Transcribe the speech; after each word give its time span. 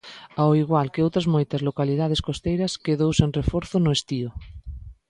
Ao 0.41 0.51
igual 0.63 0.87
que 0.93 1.03
outras 1.05 1.27
moitas 1.33 1.61
localidades 1.69 2.23
costeiras, 2.27 2.77
quedou 2.85 3.11
sen 3.19 3.29
reforzo 3.39 3.75
no 3.81 3.91
estío. 3.97 4.29